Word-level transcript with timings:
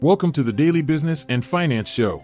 Welcome 0.00 0.30
to 0.34 0.44
the 0.44 0.52
Daily 0.52 0.80
Business 0.80 1.26
and 1.28 1.44
Finance 1.44 1.90
Show. 1.90 2.22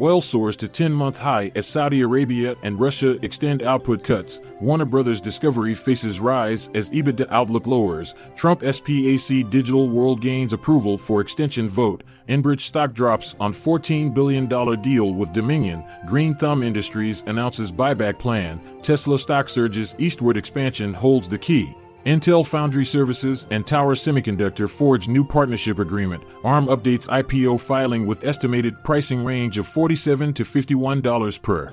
Oil 0.00 0.22
soars 0.22 0.56
to 0.56 0.66
10 0.66 0.90
month 0.90 1.18
high 1.18 1.52
as 1.56 1.66
Saudi 1.66 2.00
Arabia 2.00 2.56
and 2.62 2.80
Russia 2.80 3.22
extend 3.22 3.62
output 3.62 4.02
cuts. 4.02 4.40
Warner 4.62 4.86
Brothers 4.86 5.20
Discovery 5.20 5.74
faces 5.74 6.20
rise 6.20 6.70
as 6.74 6.88
EBITDA 6.88 7.26
outlook 7.28 7.66
lowers. 7.66 8.14
Trump 8.34 8.62
SPAC 8.62 9.50
Digital 9.50 9.90
World 9.90 10.22
gains 10.22 10.54
approval 10.54 10.96
for 10.96 11.20
extension 11.20 11.68
vote. 11.68 12.02
Enbridge 12.30 12.62
stock 12.62 12.94
drops 12.94 13.34
on 13.38 13.52
$14 13.52 14.14
billion 14.14 14.46
deal 14.80 15.12
with 15.12 15.34
Dominion. 15.34 15.84
Green 16.06 16.34
Thumb 16.34 16.62
Industries 16.62 17.24
announces 17.26 17.70
buyback 17.70 18.18
plan. 18.18 18.58
Tesla 18.80 19.18
stock 19.18 19.50
surges. 19.50 19.94
Eastward 19.98 20.38
expansion 20.38 20.94
holds 20.94 21.28
the 21.28 21.36
key. 21.36 21.74
Intel 22.06 22.46
Foundry 22.46 22.84
Services 22.84 23.46
and 23.50 23.66
Tower 23.66 23.94
Semiconductor 23.94 24.70
forge 24.70 25.08
new 25.08 25.24
partnership 25.24 25.78
agreement. 25.78 26.22
ARM 26.44 26.66
updates 26.66 27.08
IPO 27.08 27.60
filing 27.60 28.06
with 28.06 28.24
estimated 28.24 28.82
pricing 28.84 29.24
range 29.24 29.58
of 29.58 29.66
47 29.66 30.32
to 30.34 30.44
$51 30.44 31.42
per 31.42 31.72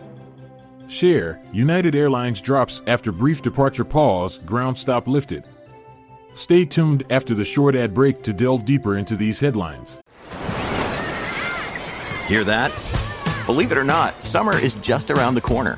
share. 0.87 1.41
United 1.51 1.95
Airlines 1.95 2.41
drops 2.41 2.81
after 2.87 3.11
brief 3.11 3.41
departure 3.41 3.85
pause, 3.85 4.39
ground 4.39 4.77
stop 4.77 5.07
lifted. 5.07 5.43
Stay 6.33 6.65
tuned 6.65 7.03
after 7.09 7.33
the 7.33 7.45
short 7.45 7.75
ad 7.75 7.93
break 7.93 8.21
to 8.23 8.33
delve 8.33 8.65
deeper 8.65 8.97
into 8.97 9.15
these 9.15 9.39
headlines. 9.39 10.01
Hear 12.27 12.43
that? 12.43 12.71
Believe 13.45 13.71
it 13.71 13.77
or 13.77 13.83
not, 13.83 14.21
summer 14.23 14.57
is 14.57 14.73
just 14.75 15.11
around 15.11 15.35
the 15.35 15.41
corner. 15.41 15.77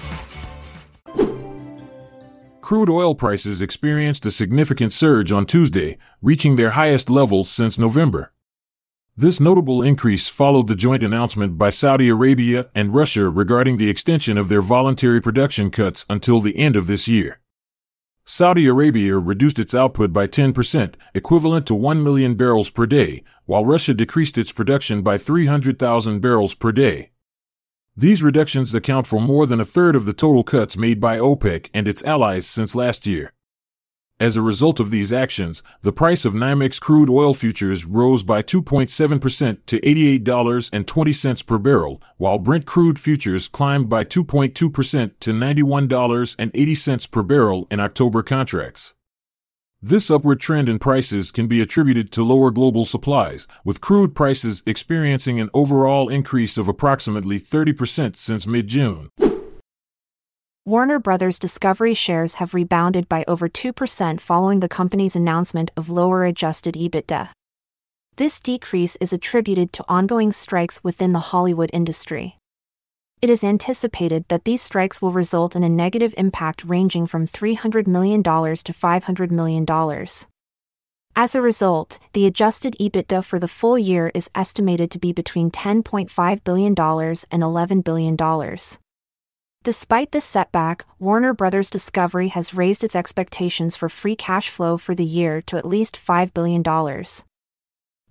Crude 2.71 2.89
oil 2.89 3.15
prices 3.15 3.61
experienced 3.61 4.25
a 4.25 4.31
significant 4.31 4.93
surge 4.93 5.29
on 5.29 5.45
Tuesday, 5.45 5.97
reaching 6.21 6.55
their 6.55 6.69
highest 6.69 7.09
level 7.09 7.43
since 7.43 7.77
November. 7.77 8.31
This 9.13 9.41
notable 9.41 9.81
increase 9.81 10.29
followed 10.29 10.69
the 10.69 10.75
joint 10.75 11.03
announcement 11.03 11.57
by 11.57 11.69
Saudi 11.69 12.07
Arabia 12.07 12.69
and 12.73 12.95
Russia 12.95 13.27
regarding 13.27 13.75
the 13.75 13.89
extension 13.89 14.37
of 14.37 14.47
their 14.47 14.61
voluntary 14.61 15.19
production 15.19 15.69
cuts 15.69 16.05
until 16.09 16.39
the 16.39 16.57
end 16.57 16.77
of 16.77 16.87
this 16.87 17.09
year. 17.09 17.41
Saudi 18.23 18.67
Arabia 18.67 19.17
reduced 19.17 19.59
its 19.59 19.75
output 19.75 20.13
by 20.13 20.25
10%, 20.25 20.93
equivalent 21.13 21.67
to 21.67 21.75
1 21.75 22.01
million 22.01 22.35
barrels 22.35 22.69
per 22.69 22.85
day, 22.85 23.21
while 23.43 23.65
Russia 23.65 23.93
decreased 23.93 24.37
its 24.37 24.53
production 24.53 25.01
by 25.01 25.17
300,000 25.17 26.21
barrels 26.21 26.53
per 26.53 26.71
day. 26.71 27.10
These 27.97 28.23
reductions 28.23 28.73
account 28.73 29.05
for 29.05 29.19
more 29.19 29.45
than 29.45 29.59
a 29.59 29.65
third 29.65 29.97
of 29.97 30.05
the 30.05 30.13
total 30.13 30.43
cuts 30.43 30.77
made 30.77 31.01
by 31.01 31.17
OPEC 31.19 31.69
and 31.73 31.89
its 31.89 32.01
allies 32.03 32.47
since 32.47 32.73
last 32.73 33.05
year. 33.05 33.33
As 34.17 34.37
a 34.37 34.41
result 34.41 34.79
of 34.79 34.91
these 34.91 35.11
actions, 35.11 35.61
the 35.81 35.91
price 35.91 36.23
of 36.23 36.33
NYMEX 36.33 36.79
crude 36.79 37.09
oil 37.09 37.33
futures 37.33 37.85
rose 37.85 38.23
by 38.23 38.43
2.7% 38.43 39.57
to 39.65 39.81
$88.20 39.81 41.45
per 41.45 41.57
barrel, 41.57 42.01
while 42.17 42.37
Brent 42.37 42.65
crude 42.65 42.97
futures 42.97 43.49
climbed 43.49 43.89
by 43.89 44.05
2.2% 44.05 44.53
to 45.19 45.33
$91.80 45.33 47.11
per 47.11 47.23
barrel 47.23 47.67
in 47.69 47.79
October 47.79 48.21
contracts. 48.21 48.93
This 49.83 50.11
upward 50.11 50.39
trend 50.39 50.69
in 50.69 50.77
prices 50.77 51.31
can 51.31 51.47
be 51.47 51.59
attributed 51.59 52.11
to 52.11 52.23
lower 52.23 52.51
global 52.51 52.85
supplies, 52.85 53.47
with 53.65 53.81
crude 53.81 54.13
prices 54.13 54.61
experiencing 54.67 55.39
an 55.39 55.49
overall 55.55 56.07
increase 56.07 56.55
of 56.59 56.67
approximately 56.67 57.39
30% 57.39 58.15
since 58.15 58.45
mid 58.45 58.67
June. 58.67 59.09
Warner 60.65 60.99
Brothers 60.99 61.39
Discovery 61.39 61.95
shares 61.95 62.35
have 62.35 62.53
rebounded 62.53 63.09
by 63.09 63.25
over 63.27 63.49
2% 63.49 64.21
following 64.21 64.59
the 64.59 64.69
company's 64.69 65.15
announcement 65.15 65.71
of 65.75 65.89
lower 65.89 66.25
adjusted 66.25 66.75
EBITDA. 66.75 67.29
This 68.17 68.39
decrease 68.39 68.95
is 69.01 69.11
attributed 69.11 69.73
to 69.73 69.85
ongoing 69.89 70.31
strikes 70.31 70.83
within 70.83 71.11
the 71.11 71.31
Hollywood 71.31 71.71
industry. 71.73 72.37
It 73.21 73.29
is 73.29 73.43
anticipated 73.43 74.25
that 74.29 74.45
these 74.45 74.63
strikes 74.63 74.99
will 74.99 75.11
result 75.11 75.55
in 75.55 75.63
a 75.63 75.69
negative 75.69 76.15
impact 76.17 76.63
ranging 76.63 77.05
from 77.05 77.27
$300 77.27 77.85
million 77.85 78.23
to 78.23 78.29
$500 78.31 79.29
million. 79.29 80.07
As 81.15 81.35
a 81.35 81.41
result, 81.41 81.99
the 82.13 82.25
adjusted 82.25 82.75
EBITDA 82.79 83.23
for 83.23 83.37
the 83.37 83.47
full 83.47 83.77
year 83.77 84.11
is 84.15 84.31
estimated 84.33 84.89
to 84.89 84.97
be 84.97 85.13
between 85.13 85.51
$10.5 85.51 86.43
billion 86.43 86.69
and 86.71 87.43
$11 87.43 87.83
billion. 87.83 88.17
Despite 89.63 90.11
this 90.11 90.25
setback, 90.25 90.85
Warner 90.97 91.35
Brothers 91.35 91.69
Discovery 91.69 92.29
has 92.29 92.55
raised 92.55 92.83
its 92.83 92.95
expectations 92.95 93.75
for 93.75 93.87
free 93.87 94.15
cash 94.15 94.49
flow 94.49 94.77
for 94.77 94.95
the 94.95 95.05
year 95.05 95.43
to 95.43 95.57
at 95.57 95.67
least 95.67 95.99
$5 96.03 96.33
billion. 96.33 96.63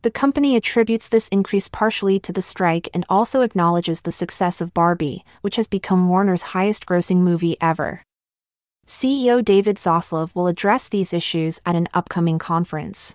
The 0.02 0.10
company 0.10 0.56
attributes 0.56 1.08
this 1.08 1.28
increase 1.28 1.68
partially 1.68 2.18
to 2.20 2.32
the 2.32 2.40
strike 2.40 2.88
and 2.94 3.04
also 3.10 3.42
acknowledges 3.42 4.00
the 4.00 4.12
success 4.12 4.62
of 4.62 4.72
Barbie, 4.72 5.26
which 5.42 5.56
has 5.56 5.68
become 5.68 6.08
Warner's 6.08 6.54
highest 6.56 6.86
grossing 6.86 7.18
movie 7.18 7.58
ever. 7.60 8.02
CEO 8.86 9.44
David 9.44 9.76
Zaslav 9.76 10.34
will 10.34 10.46
address 10.46 10.88
these 10.88 11.12
issues 11.12 11.60
at 11.66 11.76
an 11.76 11.86
upcoming 11.92 12.38
conference. 12.38 13.14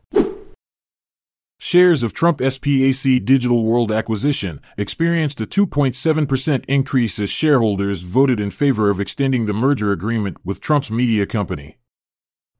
Shares 1.59 2.03
of 2.03 2.13
Trump 2.13 2.37
SPAC 2.37 3.25
Digital 3.25 3.63
World 3.63 3.91
acquisition 3.91 4.61
experienced 4.77 5.41
a 5.41 5.47
2.7% 5.47 6.65
increase 6.67 7.17
as 7.17 7.31
shareholders 7.31 8.03
voted 8.03 8.39
in 8.39 8.51
favor 8.51 8.91
of 8.91 8.99
extending 8.99 9.47
the 9.47 9.53
merger 9.53 9.91
agreement 9.91 10.37
with 10.45 10.61
Trump's 10.61 10.91
media 10.91 11.25
company. 11.25 11.77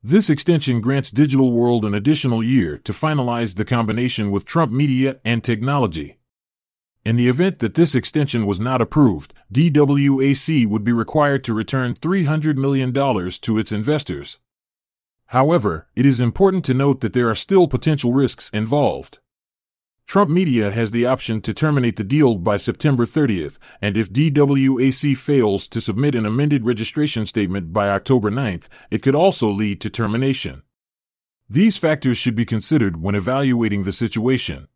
This 0.08 0.30
extension 0.30 0.82
grants 0.82 1.10
Digital 1.10 1.52
World 1.52 1.84
an 1.84 1.96
additional 1.96 2.44
year 2.44 2.78
to 2.78 2.94
finalize 2.94 3.56
the 3.56 3.66
combination 3.66 4.30
with 4.30 4.46
Trump 4.46 4.72
Media 4.72 5.20
and 5.26 5.44
Technology. 5.44 6.20
In 7.04 7.16
the 7.16 7.28
event 7.28 7.58
that 7.58 7.74
this 7.74 7.96
extension 7.96 8.46
was 8.46 8.60
not 8.60 8.84
approved, 8.84 9.34
DWAC 9.52 10.68
would 10.68 10.84
be 10.84 10.92
required 10.92 11.44
to 11.46 11.56
return 11.56 11.96
$300 11.96 12.56
million 12.56 12.94
to 12.94 13.58
its 13.58 13.72
investors. 13.72 14.38
However, 15.30 15.88
it 15.96 16.06
is 16.06 16.20
important 16.20 16.64
to 16.66 16.76
note 16.76 17.02
that 17.02 17.14
there 17.14 17.32
are 17.32 17.34
still 17.34 17.68
potential 17.68 18.14
risks 18.14 18.52
involved. 18.52 19.18
Trump 20.08 20.30
Media 20.30 20.72
has 20.72 20.92
the 20.92 21.06
option 21.06 21.42
to 21.42 21.54
terminate 21.54 21.96
the 21.96 22.04
deal 22.04 22.36
by 22.36 22.58
September 22.58 23.06
30th, 23.06 23.58
and 23.82 23.98
if 23.98 24.14
DWAC 24.14 25.18
fails 25.18 25.68
to 25.68 25.82
submit 25.82 26.14
an 26.14 26.26
amended 26.26 26.64
registration 26.64 27.26
statement 27.26 27.74
by 27.74 27.90
October 27.90 28.30
9th, 28.30 28.68
it 28.92 29.02
could 29.02 29.16
also 29.16 29.50
lead 29.50 29.82
to 29.82 29.90
termination. 29.90 30.62
These 31.50 31.78
factors 31.78 32.18
should 32.18 32.36
be 32.36 32.46
considered 32.46 33.02
when 33.02 33.16
evaluating 33.16 33.84
the 33.84 33.92
situation. 33.92 34.68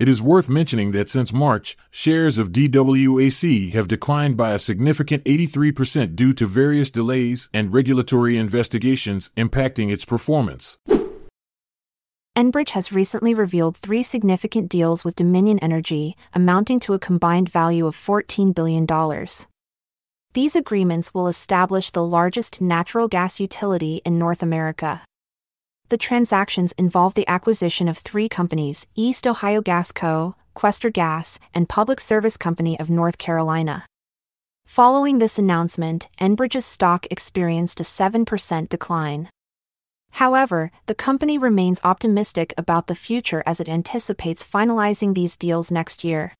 It 0.00 0.08
is 0.08 0.22
worth 0.22 0.48
mentioning 0.48 0.90
that 0.92 1.10
since 1.10 1.32
March, 1.32 1.76
shares 1.90 2.36
of 2.36 2.52
DWAC 2.52 3.72
have 3.72 3.86
declined 3.86 4.36
by 4.36 4.52
a 4.52 4.58
significant 4.58 5.24
83% 5.24 6.16
due 6.16 6.32
to 6.32 6.46
various 6.46 6.90
delays 6.90 7.50
and 7.54 7.72
regulatory 7.72 8.36
investigations 8.36 9.30
impacting 9.36 9.92
its 9.92 10.04
performance. 10.04 10.78
Enbridge 12.40 12.70
has 12.70 12.90
recently 12.90 13.34
revealed 13.34 13.76
three 13.76 14.02
significant 14.02 14.70
deals 14.70 15.04
with 15.04 15.14
Dominion 15.14 15.58
Energy, 15.58 16.16
amounting 16.32 16.80
to 16.80 16.94
a 16.94 16.98
combined 16.98 17.50
value 17.50 17.86
of 17.86 17.94
$14 17.94 18.54
billion. 18.54 18.86
These 20.32 20.56
agreements 20.56 21.12
will 21.12 21.28
establish 21.28 21.90
the 21.90 22.02
largest 22.02 22.58
natural 22.58 23.08
gas 23.08 23.40
utility 23.40 24.00
in 24.06 24.18
North 24.18 24.42
America. 24.42 25.02
The 25.90 25.98
transactions 25.98 26.72
involve 26.78 27.12
the 27.12 27.28
acquisition 27.28 27.88
of 27.88 27.98
three 27.98 28.30
companies 28.30 28.86
East 28.94 29.26
Ohio 29.26 29.60
Gas 29.60 29.92
Co., 29.92 30.34
Questar 30.56 30.90
Gas, 30.90 31.38
and 31.52 31.68
Public 31.68 32.00
Service 32.00 32.38
Company 32.38 32.80
of 32.80 32.88
North 32.88 33.18
Carolina. 33.18 33.84
Following 34.64 35.18
this 35.18 35.38
announcement, 35.38 36.08
Enbridge's 36.18 36.64
stock 36.64 37.06
experienced 37.10 37.80
a 37.80 37.82
7% 37.82 38.70
decline. 38.70 39.28
However, 40.12 40.70
the 40.86 40.94
company 40.94 41.38
remains 41.38 41.80
optimistic 41.84 42.52
about 42.58 42.86
the 42.86 42.94
future 42.94 43.42
as 43.46 43.60
it 43.60 43.68
anticipates 43.68 44.44
finalizing 44.44 45.14
these 45.14 45.36
deals 45.36 45.70
next 45.70 46.04
year. 46.04 46.34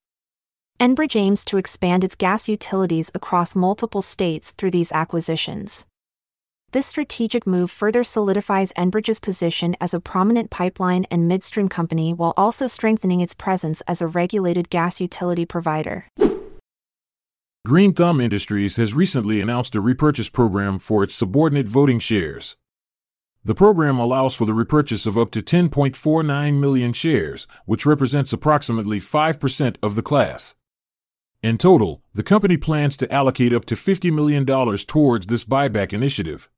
Enbridge 0.79 1.15
aims 1.15 1.45
to 1.45 1.57
expand 1.57 2.03
its 2.03 2.15
gas 2.15 2.47
utilities 2.47 3.11
across 3.13 3.55
multiple 3.55 4.01
states 4.01 4.51
through 4.57 4.71
these 4.71 4.91
acquisitions. 4.91 5.85
This 6.71 6.85
strategic 6.85 7.45
move 7.45 7.69
further 7.69 8.03
solidifies 8.03 8.71
Enbridge's 8.73 9.19
position 9.19 9.75
as 9.81 9.93
a 9.93 9.99
prominent 9.99 10.49
pipeline 10.49 11.05
and 11.11 11.27
midstream 11.27 11.67
company 11.67 12.13
while 12.13 12.33
also 12.37 12.65
strengthening 12.65 13.19
its 13.19 13.33
presence 13.33 13.81
as 13.87 14.01
a 14.01 14.07
regulated 14.07 14.69
gas 14.69 15.01
utility 15.01 15.45
provider. 15.45 16.07
Green 17.67 17.93
Thumb 17.93 18.19
Industries 18.21 18.77
has 18.77 18.93
recently 18.93 19.41
announced 19.41 19.75
a 19.75 19.81
repurchase 19.81 20.29
program 20.29 20.79
for 20.79 21.03
its 21.03 21.13
subordinate 21.13 21.67
voting 21.67 21.99
shares. 21.99 22.55
The 23.43 23.55
program 23.55 23.97
allows 23.97 24.35
for 24.35 24.45
the 24.45 24.53
repurchase 24.53 25.07
of 25.07 25.17
up 25.17 25.31
to 25.31 25.41
10.49 25.41 26.59
million 26.59 26.93
shares, 26.93 27.47
which 27.65 27.87
represents 27.87 28.31
approximately 28.31 28.99
5% 28.99 29.77
of 29.81 29.95
the 29.95 30.03
class. 30.03 30.53
In 31.41 31.57
total, 31.57 32.03
the 32.13 32.21
company 32.21 32.55
plans 32.55 32.95
to 32.97 33.11
allocate 33.11 33.51
up 33.51 33.65
to 33.65 33.75
$50 33.75 34.13
million 34.13 34.45
towards 34.45 35.25
this 35.25 35.43
buyback 35.43 35.91
initiative. 35.91 36.49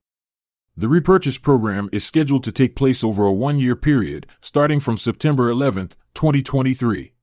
The 0.75 0.89
repurchase 0.89 1.38
program 1.38 1.88
is 1.94 2.03
scheduled 2.03 2.44
to 2.44 2.51
take 2.51 2.75
place 2.75 3.01
over 3.01 3.25
a 3.25 3.31
one 3.31 3.59
year 3.59 3.77
period, 3.77 4.27
starting 4.41 4.81
from 4.81 4.97
September 4.97 5.50
11, 5.50 5.89
2023. 6.13 7.13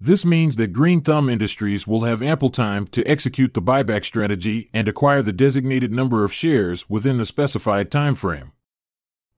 This 0.00 0.24
means 0.24 0.56
that 0.56 0.72
Green 0.72 1.02
Thumb 1.02 1.28
Industries 1.28 1.86
will 1.86 2.00
have 2.00 2.20
ample 2.20 2.50
time 2.50 2.88
to 2.88 3.04
execute 3.04 3.54
the 3.54 3.62
buyback 3.62 4.04
strategy 4.04 4.68
and 4.74 4.88
acquire 4.88 5.22
the 5.22 5.32
designated 5.32 5.92
number 5.92 6.24
of 6.24 6.32
shares 6.32 6.90
within 6.90 7.18
the 7.18 7.26
specified 7.26 7.88
time 7.88 8.16
frame. 8.16 8.50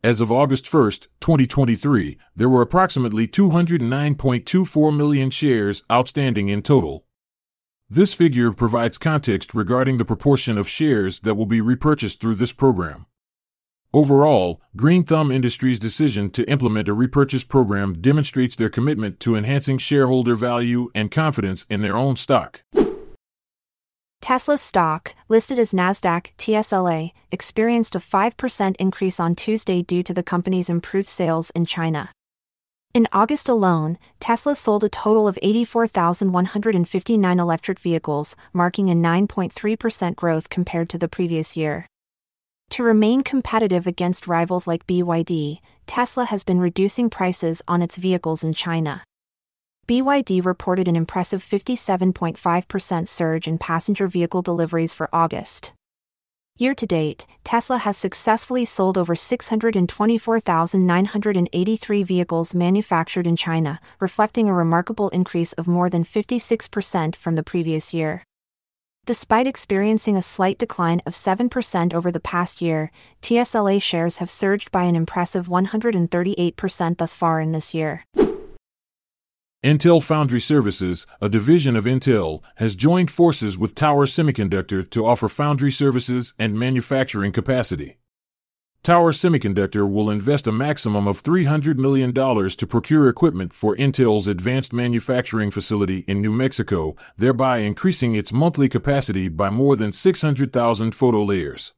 As 0.04 0.20
of 0.20 0.30
August 0.30 0.70
1, 0.70 0.90
2023, 1.20 2.18
there 2.36 2.50
were 2.50 2.60
approximately 2.60 3.26
209.24 3.26 4.94
million 4.94 5.30
shares 5.30 5.82
outstanding 5.90 6.50
in 6.50 6.60
total. 6.60 7.06
This 7.88 8.12
figure 8.12 8.52
provides 8.52 8.98
context 8.98 9.54
regarding 9.54 9.96
the 9.96 10.04
proportion 10.04 10.58
of 10.58 10.68
shares 10.68 11.20
that 11.20 11.36
will 11.36 11.46
be 11.46 11.62
repurchased 11.62 12.20
through 12.20 12.34
this 12.34 12.52
program. 12.52 13.06
Overall, 13.94 14.60
Green 14.76 15.04
Thumb 15.04 15.30
Industries' 15.30 15.78
decision 15.78 16.28
to 16.32 16.46
implement 16.50 16.86
a 16.86 16.92
repurchase 16.92 17.44
program 17.44 17.94
demonstrates 17.94 18.56
their 18.56 18.68
commitment 18.68 19.20
to 19.20 19.34
enhancing 19.34 19.78
shareholder 19.78 20.36
value 20.36 20.90
and 20.94 21.10
confidence 21.10 21.64
in 21.70 21.80
their 21.80 21.96
own 21.96 22.16
stock. 22.16 22.62
Tesla 24.24 24.56
stock, 24.56 25.14
listed 25.28 25.58
as 25.58 25.72
NASDAQ 25.74 26.28
TSLA, 26.38 27.12
experienced 27.30 27.94
a 27.94 27.98
5% 27.98 28.74
increase 28.78 29.20
on 29.20 29.34
Tuesday 29.34 29.82
due 29.82 30.02
to 30.02 30.14
the 30.14 30.22
company's 30.22 30.70
improved 30.70 31.10
sales 31.10 31.50
in 31.50 31.66
China. 31.66 32.10
In 32.94 33.06
August 33.12 33.50
alone, 33.50 33.98
Tesla 34.20 34.54
sold 34.54 34.82
a 34.82 34.88
total 34.88 35.28
of 35.28 35.38
84,159 35.42 37.38
electric 37.38 37.78
vehicles, 37.78 38.34
marking 38.54 38.88
a 38.88 38.94
9.3% 38.94 40.16
growth 40.16 40.48
compared 40.48 40.88
to 40.88 40.96
the 40.96 41.06
previous 41.06 41.54
year. 41.54 41.86
To 42.70 42.82
remain 42.82 43.24
competitive 43.24 43.86
against 43.86 44.26
rivals 44.26 44.66
like 44.66 44.86
BYD, 44.86 45.58
Tesla 45.86 46.24
has 46.24 46.44
been 46.44 46.60
reducing 46.60 47.10
prices 47.10 47.60
on 47.68 47.82
its 47.82 47.96
vehicles 47.96 48.42
in 48.42 48.54
China. 48.54 49.02
BYD 49.86 50.44
reported 50.44 50.88
an 50.88 50.96
impressive 50.96 51.44
57.5% 51.44 53.08
surge 53.08 53.46
in 53.46 53.58
passenger 53.58 54.08
vehicle 54.08 54.40
deliveries 54.40 54.94
for 54.94 55.10
August. 55.12 55.74
Year 56.56 56.74
to 56.74 56.86
date, 56.86 57.26
Tesla 57.42 57.78
has 57.78 57.98
successfully 57.98 58.64
sold 58.64 58.96
over 58.96 59.14
624,983 59.14 62.02
vehicles 62.02 62.54
manufactured 62.54 63.26
in 63.26 63.36
China, 63.36 63.78
reflecting 64.00 64.48
a 64.48 64.54
remarkable 64.54 65.10
increase 65.10 65.52
of 65.54 65.66
more 65.66 65.90
than 65.90 66.04
56% 66.04 67.16
from 67.16 67.34
the 67.34 67.42
previous 67.42 67.92
year. 67.92 68.22
Despite 69.04 69.46
experiencing 69.46 70.16
a 70.16 70.22
slight 70.22 70.56
decline 70.56 71.02
of 71.04 71.12
7% 71.12 71.92
over 71.92 72.10
the 72.10 72.20
past 72.20 72.62
year, 72.62 72.90
TSLA 73.20 73.82
shares 73.82 74.16
have 74.16 74.30
surged 74.30 74.72
by 74.72 74.84
an 74.84 74.96
impressive 74.96 75.48
138% 75.48 76.96
thus 76.96 77.14
far 77.14 77.38
in 77.38 77.52
this 77.52 77.74
year. 77.74 78.06
Intel 79.64 80.02
Foundry 80.02 80.42
Services, 80.42 81.06
a 81.22 81.30
division 81.30 81.74
of 81.74 81.86
Intel, 81.86 82.42
has 82.56 82.76
joined 82.76 83.10
forces 83.10 83.56
with 83.56 83.74
Tower 83.74 84.04
Semiconductor 84.04 84.88
to 84.90 85.06
offer 85.06 85.26
foundry 85.26 85.72
services 85.72 86.34
and 86.38 86.58
manufacturing 86.58 87.32
capacity. 87.32 87.96
Tower 88.82 89.12
Semiconductor 89.12 89.90
will 89.90 90.10
invest 90.10 90.46
a 90.46 90.52
maximum 90.52 91.08
of 91.08 91.22
$300 91.22 91.78
million 91.78 92.12
to 92.12 92.66
procure 92.66 93.08
equipment 93.08 93.54
for 93.54 93.74
Intel's 93.76 94.26
advanced 94.26 94.74
manufacturing 94.74 95.50
facility 95.50 96.00
in 96.00 96.20
New 96.20 96.32
Mexico, 96.32 96.94
thereby 97.16 97.60
increasing 97.60 98.14
its 98.14 98.34
monthly 98.34 98.68
capacity 98.68 99.30
by 99.30 99.48
more 99.48 99.76
than 99.76 99.92
600,000 99.92 100.94
photo 100.94 101.24
layers. 101.24 101.72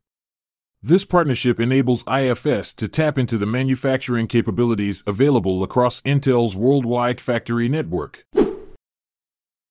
This 0.83 1.05
partnership 1.05 1.59
enables 1.59 2.05
IFS 2.07 2.73
to 2.75 2.89
tap 2.89 3.19
into 3.19 3.39
the 3.39 3.47
manufacturing 3.47 4.27
capabilities 4.27 5.03
available 5.07 5.63
across 5.63 6.01
Intel's 6.03 6.57
worldwide 6.57 7.21
factory 7.21 7.69
network. 7.69 8.25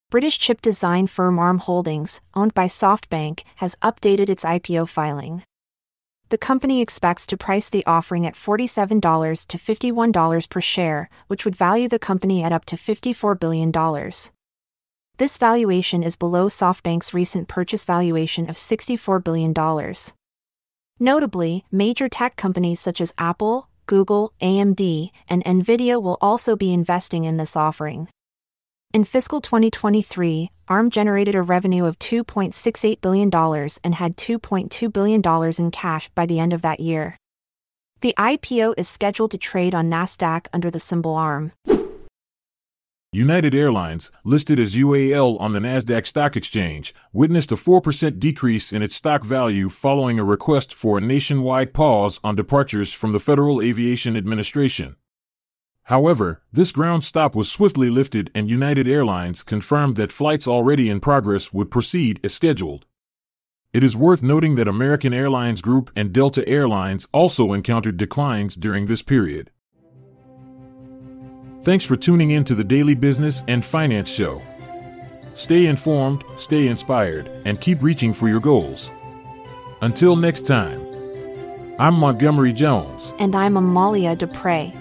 British 0.10 0.40
chip 0.40 0.62
design 0.62 1.08
firm 1.08 1.40
ARM 1.40 1.60
Holdings, 1.60 2.22
owned 2.34 2.54
by 2.54 2.68
SoftBank, 2.68 3.42
has 3.56 3.76
updated 3.82 4.30
its 4.30 4.44
IPO 4.44 4.88
filing 4.88 5.44
the 6.30 6.38
company 6.40 6.82
expects 6.82 7.28
to 7.28 7.38
price 7.38 7.70
the 7.70 7.86
offering 7.86 8.26
at 8.26 8.34
$47 8.34 9.48
to 9.48 9.58
$51 9.58 10.50
per 10.50 10.62
share, 10.62 11.10
which 11.28 11.46
would 11.46 11.56
value 11.56 11.88
the 11.88 12.00
company 12.00 12.44
at 12.44 12.52
up 12.52 12.66
to 12.66 12.76
$54 12.76 13.40
billion. 13.40 13.72
This 15.18 15.38
valuation 15.38 16.04
is 16.04 16.18
below 16.18 16.48
SoftBank's 16.48 17.14
recent 17.14 17.48
purchase 17.48 17.86
valuation 17.86 18.50
of 18.50 18.56
$64 18.56 19.24
billion. 19.24 19.54
Notably, 21.00 21.66
major 21.72 22.08
tech 22.08 22.38
companies 22.38 22.80
such 22.80 23.02
as 23.02 23.14
Apple, 23.18 23.68
Google, 23.86 24.32
AMD, 24.42 25.12
and 25.28 25.44
Nvidia 25.44 26.02
will 26.02 26.18
also 26.22 26.56
be 26.56 26.74
investing 26.74 27.26
in 27.26 27.36
this 27.36 27.58
offering. 27.58 28.08
In 28.94 29.04
fiscal 29.04 29.42
2023, 29.42 30.52
ARM 30.70 30.90
generated 30.90 31.36
a 31.36 31.42
revenue 31.42 31.84
of 31.84 32.00
$2.68 32.00 33.02
billion 33.02 33.30
and 33.84 33.96
had 33.96 34.16
$2.2 34.16 34.94
billion 34.94 35.22
in 35.60 35.72
cash 35.72 36.10
by 36.16 36.26
the 36.26 36.40
end 36.40 36.54
of 36.54 36.62
that 36.62 36.80
year. 36.80 37.18
The 38.00 38.16
IPO 38.18 38.76
is 38.78 38.88
scheduled 38.88 39.32
to 39.32 39.38
trade 39.38 39.76
on 39.76 39.90
NASDAQ 39.90 40.48
under 40.54 40.72
the 40.72 40.80
symbol 40.80 41.16
ARM. 41.16 41.52
United 43.12 43.56
Airlines, 43.56 44.12
listed 44.24 44.60
as 44.60 44.76
UAL 44.76 45.40
on 45.40 45.54
the 45.54 45.60
NASDAQ 45.60 46.06
Stock 46.06 46.36
Exchange, 46.36 46.94
witnessed 47.14 47.52
a 47.52 47.56
4% 47.56 48.20
decrease 48.20 48.74
in 48.74 48.82
its 48.82 48.96
stock 48.98 49.24
value 49.24 49.70
following 49.70 50.20
a 50.20 50.24
request 50.24 50.74
for 50.74 50.98
a 50.98 51.02
nationwide 51.02 51.74
pause 51.74 52.20
on 52.24 52.36
departures 52.36 52.92
from 52.92 53.14
the 53.14 53.20
Federal 53.20 53.62
Aviation 53.62 54.18
Administration. 54.18 54.98
However, 55.84 56.42
this 56.52 56.72
ground 56.72 57.06
stop 57.06 57.36
was 57.36 57.52
swiftly 57.52 57.90
lifted 57.90 58.32
and 58.34 58.50
United 58.50 58.88
Airlines 58.88 59.44
confirmed 59.44 59.96
that 59.98 60.12
flights 60.12 60.48
already 60.48 60.90
in 60.90 61.00
progress 61.00 61.54
would 61.54 61.70
proceed 61.70 62.20
as 62.24 62.34
scheduled. 62.34 62.86
It 63.72 63.84
is 63.84 63.96
worth 63.96 64.24
noting 64.24 64.56
that 64.56 64.68
American 64.68 65.14
Airlines 65.14 65.62
Group 65.62 65.92
and 65.96 66.12
Delta 66.12 66.48
Airlines 66.48 67.08
also 67.12 67.54
encountered 67.54 67.98
declines 67.98 68.56
during 68.56 68.88
this 68.88 69.04
period. 69.04 69.52
Thanks 71.66 71.84
for 71.84 71.96
tuning 71.96 72.30
in 72.30 72.44
to 72.44 72.54
the 72.54 72.64
Daily 72.64 72.94
Business 72.94 73.44
and 73.48 73.66
Finance 73.66 74.08
Show. 74.08 74.40
Stay 75.34 75.66
informed, 75.66 76.24
stay 76.38 76.68
inspired, 76.68 77.28
and 77.44 77.60
keep 77.60 77.82
reaching 77.82 78.14
for 78.14 78.28
your 78.28 78.40
goals. 78.40 78.92
Until 79.82 80.16
next 80.16 80.46
time, 80.46 80.80
I'm 81.80 81.96
Montgomery 81.96 82.54
Jones. 82.54 83.14
And 83.18 83.36
I'm 83.36 83.58
Amalia 83.58 84.16
Dupre. 84.16 84.72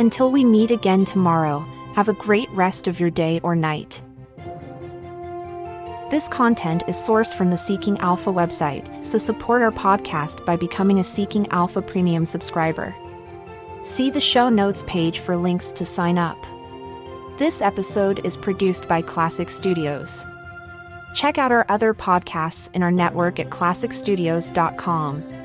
Until 0.00 0.32
we 0.32 0.44
meet 0.44 0.72
again 0.72 1.04
tomorrow, 1.04 1.60
have 1.94 2.08
a 2.08 2.14
great 2.14 2.50
rest 2.50 2.88
of 2.88 2.98
your 2.98 3.10
day 3.10 3.38
or 3.44 3.54
night. 3.54 4.02
This 6.10 6.26
content 6.28 6.82
is 6.88 6.96
sourced 6.96 7.32
from 7.32 7.50
the 7.50 7.56
Seeking 7.56 7.96
Alpha 8.00 8.32
website, 8.32 9.04
so 9.04 9.18
support 9.18 9.62
our 9.62 9.70
podcast 9.70 10.44
by 10.44 10.56
becoming 10.56 10.98
a 10.98 11.04
Seeking 11.04 11.46
Alpha 11.52 11.80
Premium 11.80 12.26
subscriber. 12.26 12.92
See 13.82 14.10
the 14.10 14.20
show 14.20 14.48
notes 14.48 14.84
page 14.86 15.18
for 15.18 15.36
links 15.36 15.72
to 15.72 15.84
sign 15.84 16.16
up. 16.16 16.38
This 17.38 17.60
episode 17.60 18.24
is 18.24 18.36
produced 18.36 18.86
by 18.86 19.02
Klassic 19.02 19.50
Studios. 19.50 20.24
Check 21.14 21.36
out 21.36 21.50
our 21.50 21.66
other 21.68 21.92
podcasts 21.92 22.70
in 22.74 22.84
our 22.84 22.92
network 22.92 23.40
at 23.40 23.50
klassicstudios.com. 23.50 25.41